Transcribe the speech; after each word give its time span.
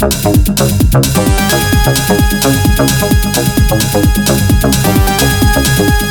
Thank 0.00 0.48
you. 6.04 6.09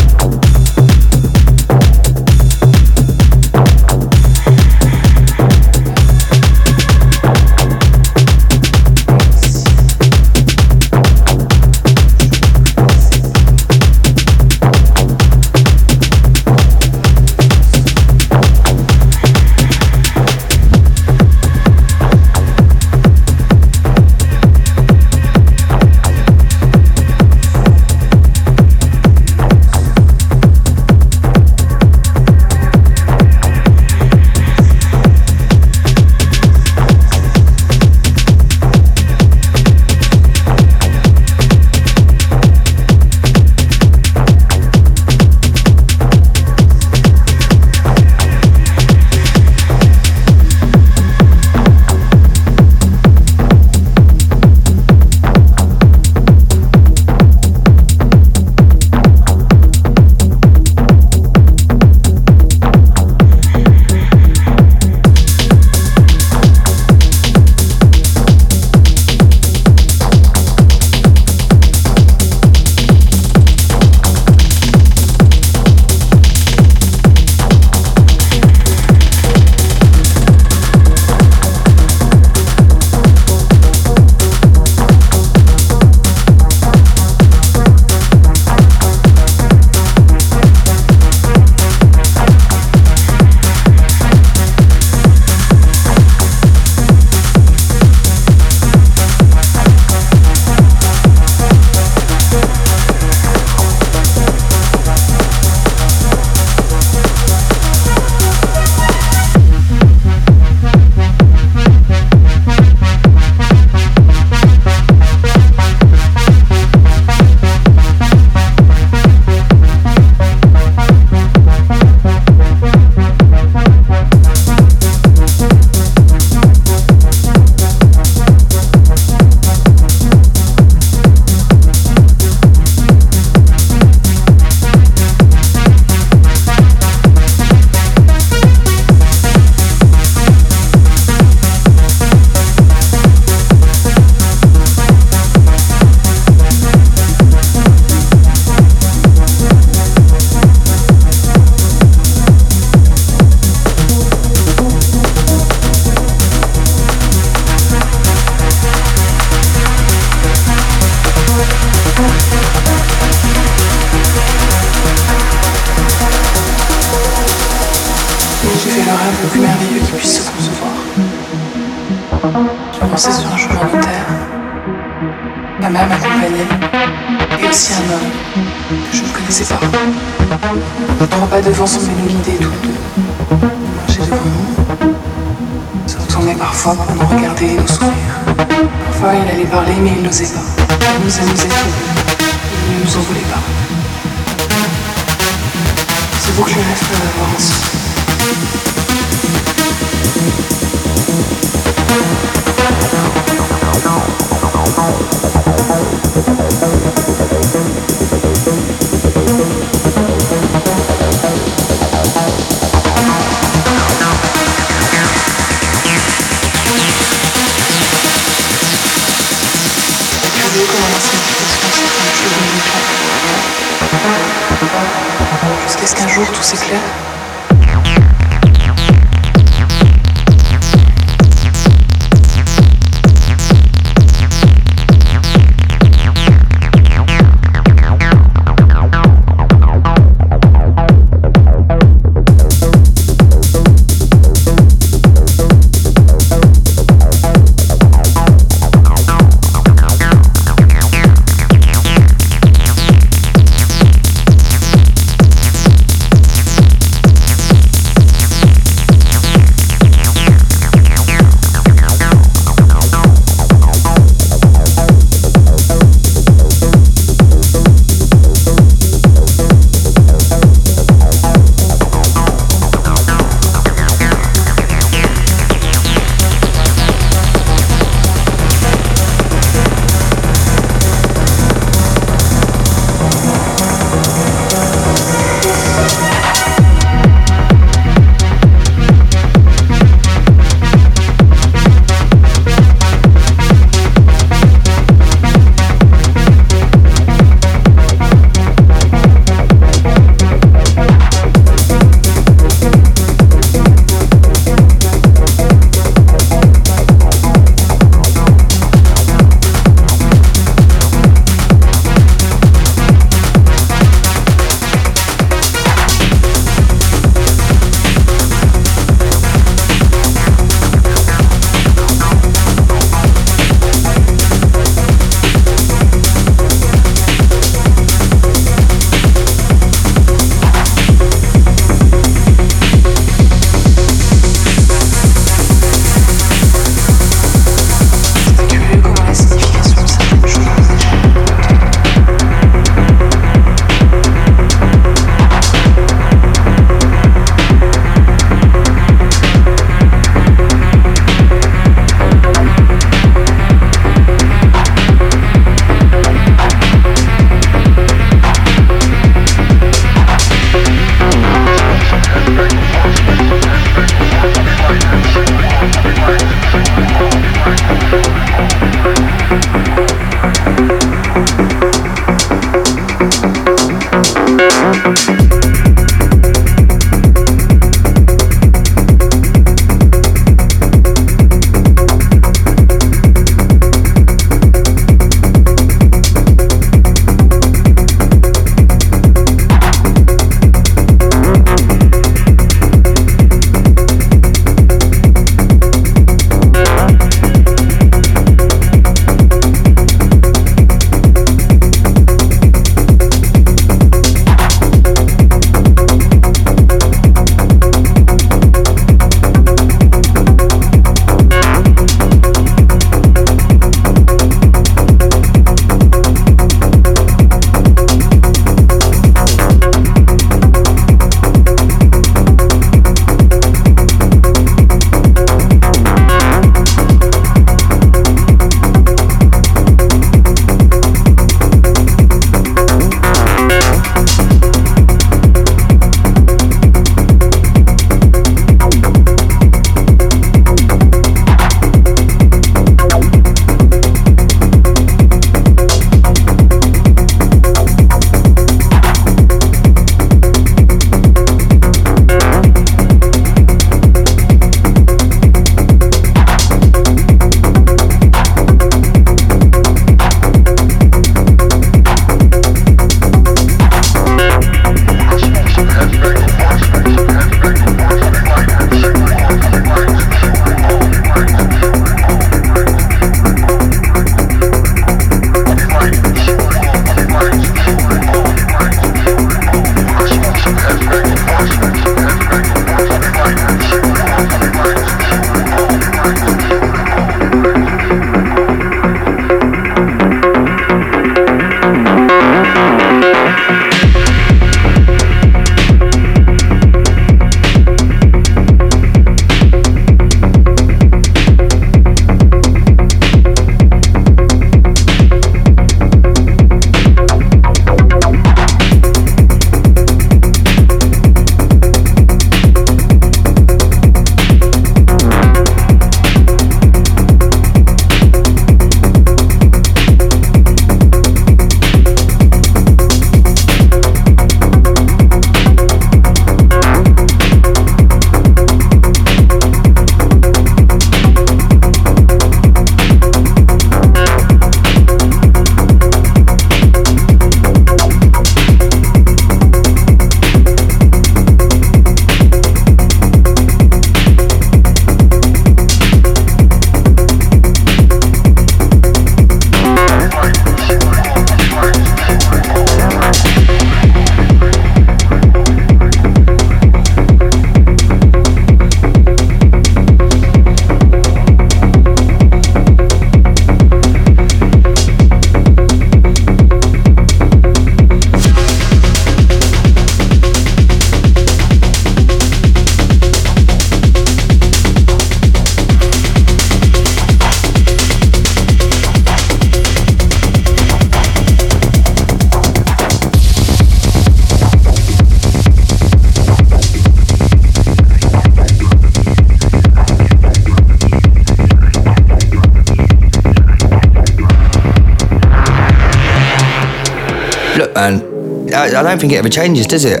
I, 598.62 598.66
I 598.78 598.82
don't 598.84 599.00
think 599.00 599.12
it 599.12 599.16
ever 599.16 599.28
changes, 599.28 599.66
does 599.66 599.84
it? 599.84 600.00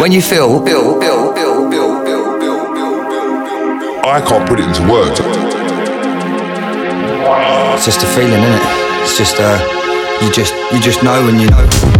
When 0.00 0.10
you 0.10 0.22
feel, 0.22 0.64
feel, 0.64 0.98
feel, 0.98 1.34
feel, 1.34 1.70
feel, 1.70 2.00
feel, 2.02 2.40
feel, 2.40 2.74
feel, 2.74 4.00
I 4.08 4.24
can't 4.26 4.48
put 4.48 4.58
it 4.58 4.64
into 4.64 4.90
words. 4.90 5.20
It's 7.76 7.84
just 7.84 8.02
a 8.02 8.06
feeling, 8.06 8.40
isn't 8.40 8.54
it? 8.56 8.62
It's 9.02 9.18
just 9.18 9.36
uh, 9.38 9.58
you 10.22 10.32
just 10.32 10.54
you 10.72 10.80
just 10.80 11.02
know 11.02 11.22
when 11.26 11.38
you 11.38 11.50
know. 11.50 11.99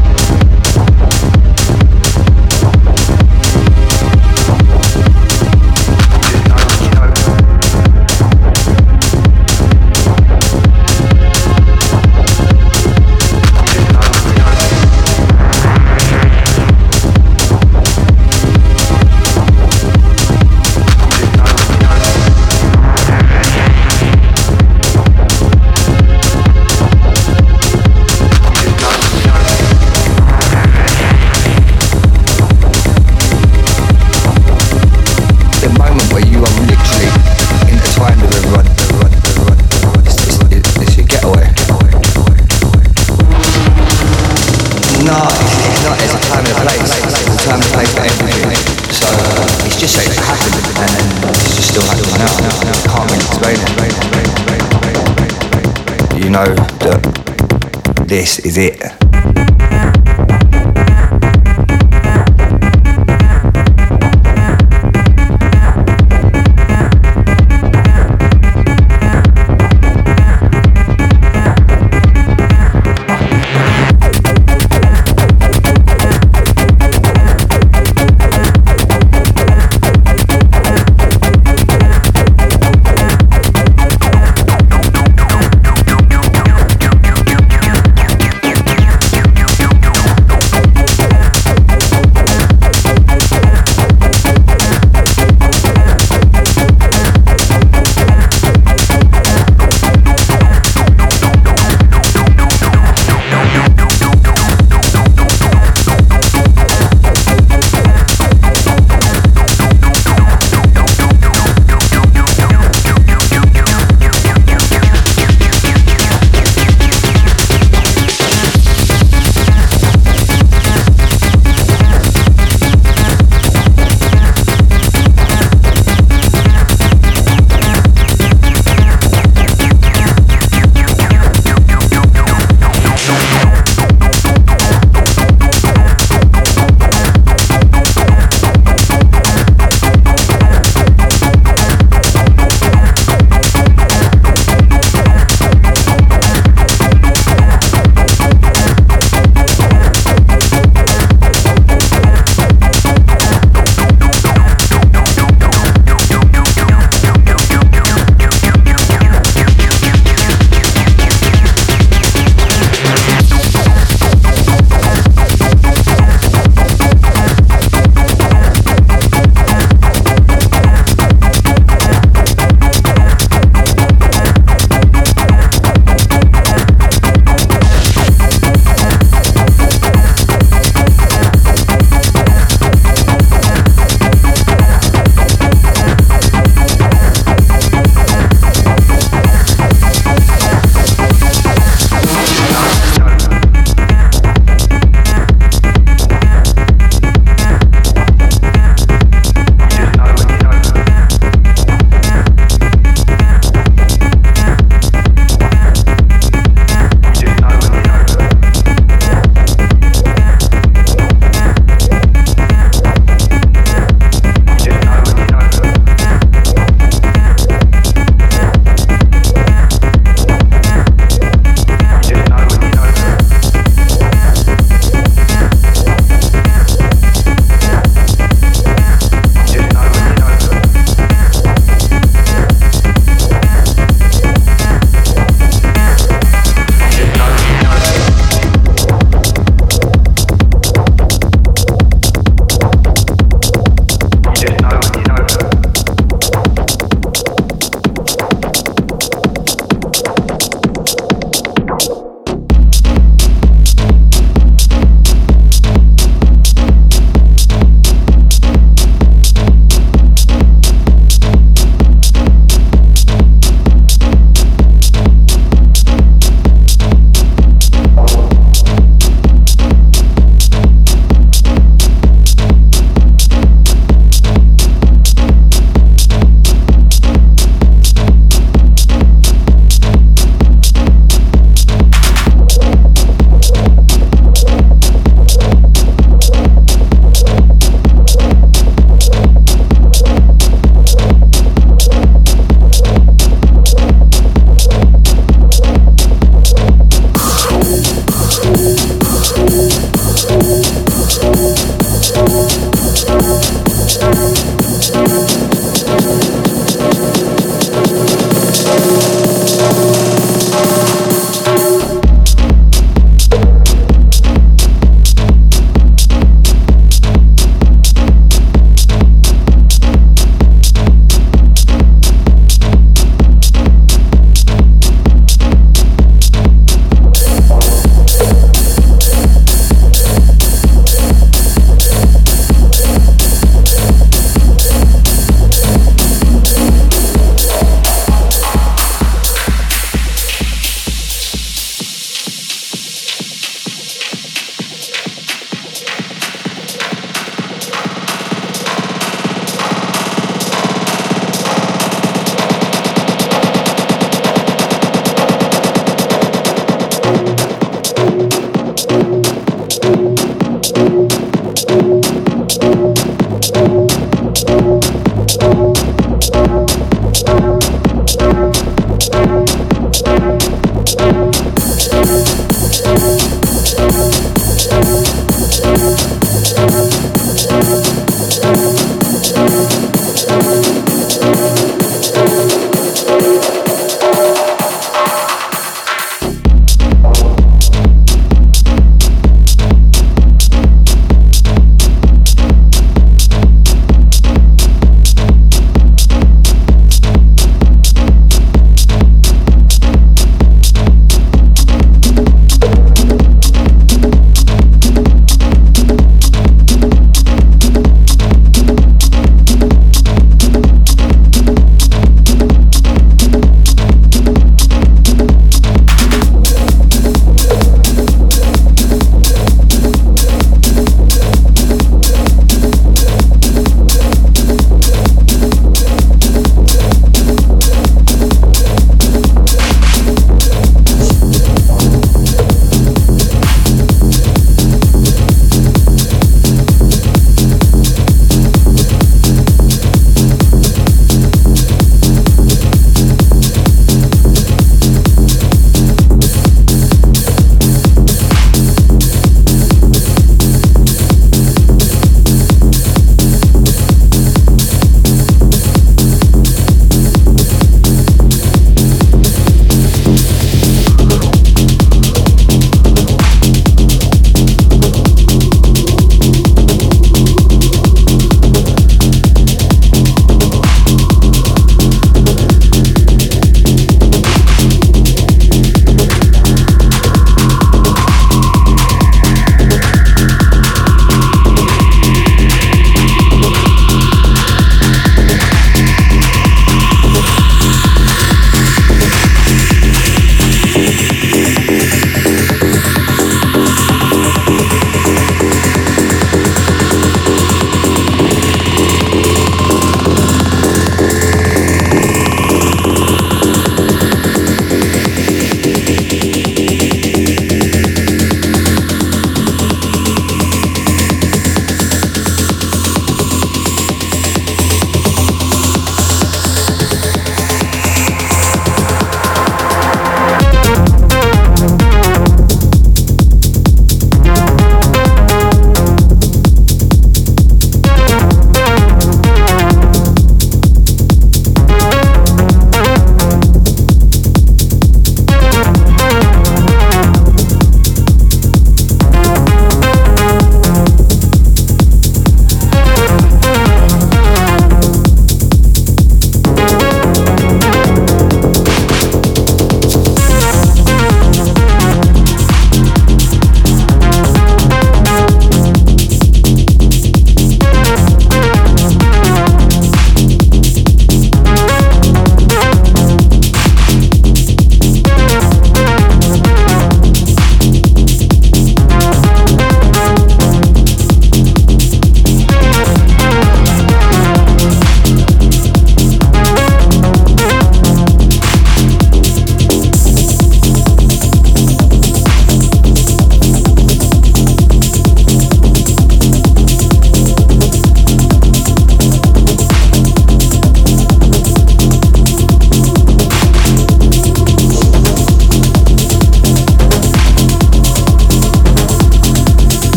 Is 58.38 58.56
it. 58.56 58.99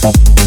Thank 0.00 0.37